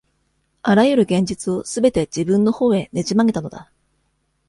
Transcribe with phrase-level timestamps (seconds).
[0.63, 3.71] あらゆる現実を、すべて自分のほうへねじ曲げたのだ。